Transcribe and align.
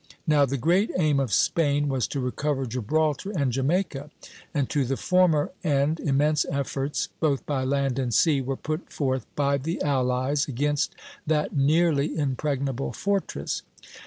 Now, 0.25 0.45
the 0.47 0.57
great 0.57 0.89
aim 0.97 1.19
of 1.19 1.31
Spain 1.31 1.87
was 1.87 2.07
to 2.07 2.19
recover 2.19 2.65
Gibraltar 2.65 3.29
and 3.29 3.51
Jamaica; 3.51 4.09
and 4.51 4.67
to 4.67 4.83
the 4.83 4.97
former 4.97 5.51
end 5.63 5.99
immense 5.99 6.43
efforts 6.49 7.09
both 7.19 7.45
by 7.45 7.63
land 7.63 7.99
and 7.99 8.11
sea 8.11 8.41
were 8.41 8.57
put 8.57 8.91
forth 8.91 9.27
by 9.35 9.59
the 9.59 9.79
allies 9.83 10.47
against 10.47 10.95
that 11.27 11.55
nearly 11.55 12.17
impregnable 12.17 12.93
fortress. 12.93 13.61